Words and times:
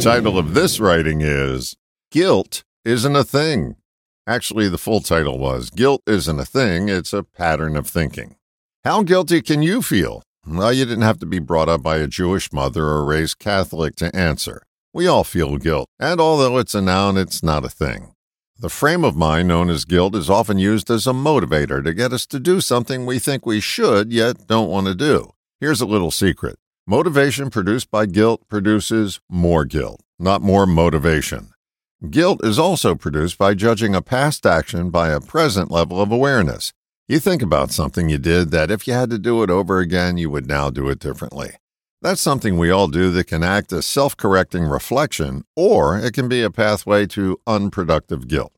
title 0.00 0.38
of 0.38 0.54
this 0.54 0.78
writing 0.78 1.22
is 1.22 1.74
Guilt 2.12 2.62
Isn't 2.84 3.16
a 3.16 3.24
Thing. 3.24 3.74
Actually, 4.28 4.68
the 4.68 4.78
full 4.78 5.00
title 5.00 5.38
was 5.38 5.70
Guilt 5.70 6.02
Isn't 6.06 6.38
a 6.38 6.44
Thing, 6.44 6.88
It's 6.88 7.12
a 7.12 7.24
Pattern 7.24 7.76
of 7.76 7.88
Thinking. 7.88 8.36
How 8.84 9.02
guilty 9.02 9.42
can 9.42 9.60
you 9.60 9.82
feel? 9.82 10.22
Well, 10.46 10.72
you 10.72 10.84
didn't 10.84 11.02
have 11.02 11.18
to 11.18 11.26
be 11.26 11.40
brought 11.40 11.68
up 11.68 11.82
by 11.82 11.96
a 11.96 12.06
Jewish 12.06 12.52
mother 12.52 12.84
or 12.84 13.04
raised 13.04 13.40
Catholic 13.40 13.96
to 13.96 14.14
answer. 14.14 14.62
We 14.92 15.08
all 15.08 15.24
feel 15.24 15.56
guilt, 15.56 15.88
and 15.98 16.20
although 16.20 16.58
it's 16.58 16.76
a 16.76 16.80
noun, 16.80 17.16
it's 17.16 17.42
not 17.42 17.64
a 17.64 17.68
thing. 17.68 18.14
The 18.56 18.68
frame 18.68 19.04
of 19.04 19.16
mind 19.16 19.48
known 19.48 19.68
as 19.68 19.84
guilt 19.84 20.14
is 20.14 20.30
often 20.30 20.58
used 20.58 20.90
as 20.90 21.08
a 21.08 21.12
motivator 21.12 21.82
to 21.82 21.92
get 21.92 22.12
us 22.12 22.24
to 22.26 22.38
do 22.38 22.60
something 22.60 23.04
we 23.04 23.18
think 23.18 23.44
we 23.44 23.58
should 23.58 24.12
yet 24.12 24.46
don't 24.46 24.70
want 24.70 24.86
to 24.86 24.94
do. 24.94 25.32
Here's 25.60 25.80
a 25.80 25.86
little 25.86 26.12
secret 26.12 26.56
motivation 26.88 27.50
produced 27.50 27.90
by 27.90 28.06
guilt 28.06 28.48
produces 28.48 29.20
more 29.28 29.66
guilt, 29.66 30.00
not 30.18 30.40
more 30.40 30.66
motivation. 30.66 31.50
Guilt 32.08 32.42
is 32.42 32.58
also 32.58 32.94
produced 32.94 33.36
by 33.36 33.52
judging 33.52 33.94
a 33.94 34.00
past 34.00 34.46
action 34.46 34.88
by 34.88 35.10
a 35.10 35.20
present 35.20 35.70
level 35.70 36.00
of 36.00 36.10
awareness. 36.10 36.72
You 37.06 37.18
think 37.18 37.42
about 37.42 37.72
something 37.72 38.08
you 38.08 38.16
did 38.16 38.52
that 38.52 38.70
if 38.70 38.86
you 38.86 38.94
had 38.94 39.10
to 39.10 39.18
do 39.18 39.42
it 39.42 39.50
over 39.50 39.80
again, 39.80 40.16
you 40.16 40.30
would 40.30 40.48
now 40.48 40.70
do 40.70 40.88
it 40.88 40.98
differently. 40.98 41.50
That's 42.00 42.22
something 42.22 42.56
we 42.56 42.70
all 42.70 42.88
do 42.88 43.10
that 43.10 43.26
can 43.26 43.42
act 43.42 43.70
as 43.70 43.86
self 43.86 44.16
correcting 44.16 44.64
reflection, 44.64 45.44
or 45.54 45.98
it 45.98 46.14
can 46.14 46.26
be 46.26 46.42
a 46.42 46.50
pathway 46.50 47.04
to 47.08 47.38
unproductive 47.46 48.28
guilt. 48.28 48.54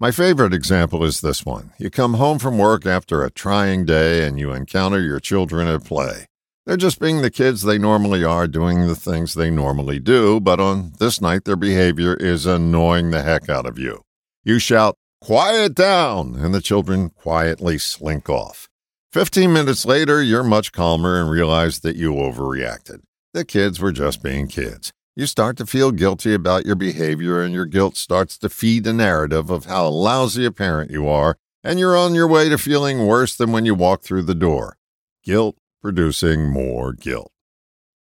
My 0.00 0.10
favorite 0.10 0.54
example 0.54 1.04
is 1.04 1.20
this 1.20 1.44
one. 1.44 1.72
You 1.78 1.90
come 1.90 2.14
home 2.14 2.38
from 2.38 2.56
work 2.56 2.86
after 2.86 3.22
a 3.22 3.30
trying 3.30 3.84
day 3.84 4.26
and 4.26 4.38
you 4.38 4.52
encounter 4.52 5.02
your 5.02 5.20
children 5.20 5.68
at 5.68 5.84
play. 5.84 6.26
They're 6.66 6.76
just 6.76 7.00
being 7.00 7.22
the 7.22 7.30
kids 7.30 7.62
they 7.62 7.78
normally 7.78 8.24
are, 8.24 8.48
doing 8.48 8.86
the 8.86 8.96
things 8.96 9.34
they 9.34 9.50
normally 9.50 10.00
do, 10.00 10.40
but 10.40 10.58
on 10.58 10.92
this 10.98 11.20
night, 11.20 11.44
their 11.44 11.56
behavior 11.56 12.14
is 12.14 12.44
annoying 12.44 13.10
the 13.10 13.22
heck 13.22 13.48
out 13.48 13.66
of 13.66 13.78
you. 13.78 14.02
You 14.44 14.58
shout, 14.58 14.96
Quiet 15.20 15.74
down! 15.74 16.36
And 16.36 16.54
the 16.54 16.60
children 16.60 17.10
quietly 17.10 17.78
slink 17.78 18.28
off. 18.28 18.68
Fifteen 19.10 19.52
minutes 19.52 19.86
later, 19.86 20.22
you're 20.22 20.44
much 20.44 20.72
calmer 20.72 21.20
and 21.20 21.30
realize 21.30 21.80
that 21.80 21.96
you 21.96 22.12
overreacted. 22.12 23.00
The 23.32 23.44
kids 23.44 23.80
were 23.80 23.92
just 23.92 24.22
being 24.22 24.46
kids. 24.46 24.92
You 25.16 25.26
start 25.26 25.56
to 25.56 25.66
feel 25.66 25.90
guilty 25.90 26.34
about 26.34 26.66
your 26.66 26.76
behavior, 26.76 27.40
and 27.40 27.54
your 27.54 27.64
guilt 27.64 27.96
starts 27.96 28.36
to 28.38 28.48
feed 28.48 28.84
the 28.84 28.92
narrative 28.92 29.50
of 29.50 29.64
how 29.64 29.88
lousy 29.88 30.44
a 30.44 30.52
parent 30.52 30.90
you 30.90 31.08
are, 31.08 31.38
and 31.64 31.78
you're 31.78 31.96
on 31.96 32.14
your 32.14 32.28
way 32.28 32.48
to 32.50 32.58
feeling 32.58 33.06
worse 33.06 33.34
than 33.34 33.52
when 33.52 33.64
you 33.64 33.74
walk 33.74 34.02
through 34.02 34.22
the 34.22 34.34
door. 34.34 34.76
Guilt 35.24 35.56
producing 35.86 36.50
more 36.50 36.92
guilt. 36.92 37.30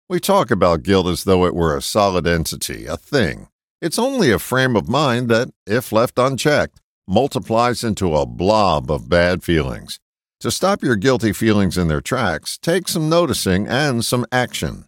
We 0.10 0.20
talk 0.20 0.50
about 0.50 0.82
guilt 0.82 1.06
as 1.06 1.24
though 1.24 1.46
it 1.46 1.54
were 1.54 1.78
a 1.78 1.84
solid 1.84 2.26
entity, 2.26 2.88
a 2.88 2.98
thing. 2.98 3.48
It's 3.80 4.00
only 4.00 4.32
a 4.32 4.40
frame 4.40 4.76
of 4.76 4.90
mind 4.90 5.30
that, 5.30 5.50
if 5.68 5.92
left 5.92 6.18
unchecked, 6.18 6.82
multiplies 7.08 7.84
into 7.84 8.16
a 8.16 8.26
blob 8.26 8.90
of 8.90 9.08
bad 9.08 9.44
feelings. 9.44 10.00
To 10.40 10.50
stop 10.50 10.82
your 10.82 10.96
guilty 10.96 11.32
feelings 11.32 11.78
in 11.78 11.88
their 11.88 12.02
tracks, 12.02 12.58
take 12.58 12.88
some 12.88 13.08
noticing 13.08 13.68
and 13.68 14.04
some 14.04 14.26
action. 14.32 14.86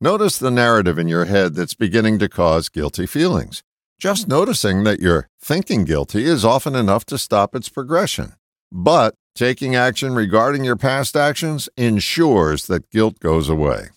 Notice 0.00 0.36
the 0.36 0.50
narrative 0.50 0.98
in 0.98 1.06
your 1.06 1.26
head 1.26 1.54
that's 1.54 1.74
beginning 1.74 2.18
to 2.18 2.28
cause 2.28 2.68
guilty 2.68 3.06
feelings. 3.06 3.62
Just 4.00 4.26
noticing 4.26 4.82
that 4.82 4.98
you're 4.98 5.28
thinking 5.40 5.84
guilty 5.84 6.24
is 6.24 6.44
often 6.44 6.74
enough 6.74 7.04
to 7.06 7.18
stop 7.18 7.54
its 7.54 7.68
progression. 7.68 8.32
But 8.72 9.14
Taking 9.34 9.74
action 9.74 10.14
regarding 10.14 10.62
your 10.62 10.76
past 10.76 11.16
actions 11.16 11.66
ensures 11.78 12.66
that 12.66 12.90
guilt 12.90 13.18
goes 13.18 13.48
away. 13.48 13.88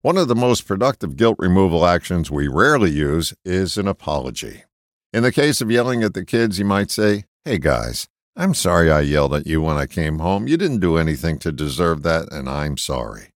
One 0.00 0.16
of 0.16 0.28
the 0.28 0.34
most 0.34 0.66
productive 0.66 1.14
guilt 1.14 1.36
removal 1.38 1.84
actions 1.84 2.30
we 2.30 2.48
rarely 2.48 2.90
use 2.90 3.34
is 3.44 3.76
an 3.76 3.86
apology. 3.86 4.64
In 5.12 5.22
the 5.22 5.32
case 5.32 5.60
of 5.60 5.70
yelling 5.70 6.02
at 6.02 6.14
the 6.14 6.24
kids, 6.24 6.58
you 6.58 6.64
might 6.64 6.90
say, 6.90 7.24
Hey 7.44 7.58
guys, 7.58 8.08
I'm 8.34 8.54
sorry 8.54 8.90
I 8.90 9.00
yelled 9.00 9.34
at 9.34 9.46
you 9.46 9.60
when 9.60 9.76
I 9.76 9.84
came 9.84 10.20
home. 10.20 10.48
You 10.48 10.56
didn't 10.56 10.80
do 10.80 10.96
anything 10.96 11.38
to 11.40 11.52
deserve 11.52 12.02
that, 12.04 12.32
and 12.32 12.48
I'm 12.48 12.78
sorry. 12.78 13.28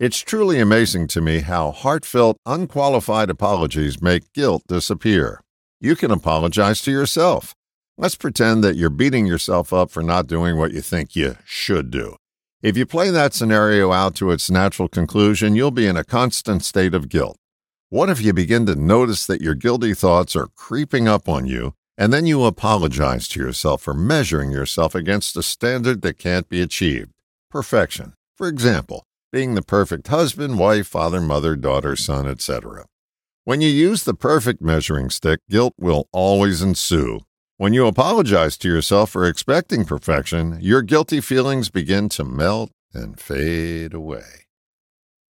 It's 0.00 0.20
truly 0.20 0.58
amazing 0.58 1.08
to 1.08 1.20
me 1.20 1.40
how 1.40 1.70
heartfelt, 1.70 2.38
unqualified 2.46 3.28
apologies 3.28 4.00
make 4.00 4.32
guilt 4.32 4.62
disappear. 4.68 5.42
You 5.82 5.96
can 5.96 6.10
apologize 6.10 6.80
to 6.82 6.90
yourself. 6.90 7.54
Let's 7.96 8.16
pretend 8.16 8.64
that 8.64 8.74
you're 8.74 8.90
beating 8.90 9.24
yourself 9.24 9.72
up 9.72 9.88
for 9.88 10.02
not 10.02 10.26
doing 10.26 10.56
what 10.56 10.72
you 10.72 10.80
think 10.80 11.14
you 11.14 11.36
should 11.44 11.92
do. 11.92 12.16
If 12.60 12.76
you 12.76 12.86
play 12.86 13.10
that 13.10 13.34
scenario 13.34 13.92
out 13.92 14.16
to 14.16 14.32
its 14.32 14.50
natural 14.50 14.88
conclusion, 14.88 15.54
you'll 15.54 15.70
be 15.70 15.86
in 15.86 15.96
a 15.96 16.02
constant 16.02 16.64
state 16.64 16.92
of 16.92 17.08
guilt. 17.08 17.36
What 17.90 18.10
if 18.10 18.20
you 18.20 18.32
begin 18.32 18.66
to 18.66 18.74
notice 18.74 19.24
that 19.26 19.40
your 19.40 19.54
guilty 19.54 19.94
thoughts 19.94 20.34
are 20.34 20.48
creeping 20.56 21.06
up 21.06 21.28
on 21.28 21.46
you, 21.46 21.74
and 21.96 22.12
then 22.12 22.26
you 22.26 22.44
apologize 22.44 23.28
to 23.28 23.38
yourself 23.38 23.82
for 23.82 23.94
measuring 23.94 24.50
yourself 24.50 24.96
against 24.96 25.36
a 25.36 25.42
standard 25.44 26.02
that 26.02 26.18
can't 26.18 26.48
be 26.48 26.60
achieved? 26.60 27.12
Perfection. 27.48 28.14
For 28.34 28.48
example, 28.48 29.04
being 29.30 29.54
the 29.54 29.62
perfect 29.62 30.08
husband, 30.08 30.58
wife, 30.58 30.88
father, 30.88 31.20
mother, 31.20 31.54
daughter, 31.54 31.94
son, 31.94 32.26
etc. 32.26 32.86
When 33.44 33.60
you 33.60 33.68
use 33.68 34.02
the 34.02 34.14
perfect 34.14 34.60
measuring 34.60 35.10
stick, 35.10 35.38
guilt 35.48 35.74
will 35.78 36.08
always 36.10 36.60
ensue, 36.60 37.20
when 37.64 37.72
you 37.72 37.86
apologize 37.86 38.58
to 38.58 38.68
yourself 38.68 39.08
for 39.08 39.24
expecting 39.24 39.86
perfection, 39.86 40.58
your 40.60 40.82
guilty 40.82 41.18
feelings 41.18 41.70
begin 41.70 42.10
to 42.10 42.22
melt 42.22 42.70
and 42.92 43.18
fade 43.18 43.94
away. 43.94 44.44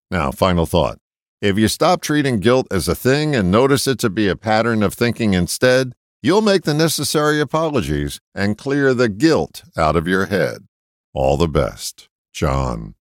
Now, 0.09 0.31
final 0.31 0.66
thought. 0.66 0.97
If 1.44 1.59
you 1.59 1.67
stop 1.67 2.01
treating 2.01 2.39
guilt 2.39 2.66
as 2.71 2.88
a 2.88 2.95
thing 2.95 3.35
and 3.35 3.51
notice 3.51 3.85
it 3.85 3.99
to 3.99 4.09
be 4.09 4.27
a 4.27 4.35
pattern 4.35 4.81
of 4.81 4.95
thinking 4.95 5.35
instead, 5.35 5.94
you'll 6.23 6.41
make 6.41 6.63
the 6.63 6.73
necessary 6.73 7.39
apologies 7.39 8.19
and 8.33 8.57
clear 8.57 8.95
the 8.95 9.09
guilt 9.09 9.61
out 9.77 9.95
of 9.95 10.07
your 10.07 10.25
head. 10.25 10.65
All 11.13 11.38
the 11.38 11.47
best, 11.47 12.09
John. 12.33 12.95